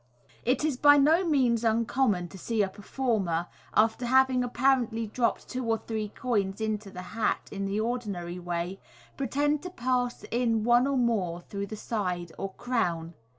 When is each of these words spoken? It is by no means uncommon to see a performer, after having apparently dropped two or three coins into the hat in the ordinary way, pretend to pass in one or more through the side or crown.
It 0.45 0.65
is 0.65 0.77
by 0.77 0.97
no 0.97 1.23
means 1.23 1.63
uncommon 1.63 2.27
to 2.29 2.37
see 2.39 2.63
a 2.63 2.69
performer, 2.69 3.45
after 3.75 4.07
having 4.07 4.43
apparently 4.43 5.05
dropped 5.05 5.47
two 5.47 5.63
or 5.63 5.77
three 5.77 6.09
coins 6.09 6.59
into 6.59 6.89
the 6.89 7.03
hat 7.13 7.49
in 7.51 7.65
the 7.67 7.79
ordinary 7.81 8.39
way, 8.39 8.79
pretend 9.15 9.61
to 9.61 9.69
pass 9.69 10.23
in 10.31 10.63
one 10.63 10.87
or 10.87 10.97
more 10.97 11.41
through 11.41 11.67
the 11.67 11.75
side 11.77 12.31
or 12.39 12.51
crown. 12.55 13.13